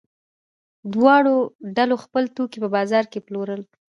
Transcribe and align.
دواړو 0.93 1.35
ډلو 1.77 1.95
خپل 2.03 2.23
توکي 2.35 2.57
په 2.61 2.69
بازار 2.75 3.03
کې 3.11 3.19
پلورل. 3.25 3.61